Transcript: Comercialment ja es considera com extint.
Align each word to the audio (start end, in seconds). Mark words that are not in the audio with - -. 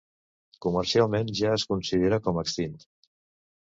Comercialment 0.65 1.29
ja 1.41 1.53
es 1.59 1.67
considera 1.73 2.21
com 2.29 2.43
extint. 2.47 2.77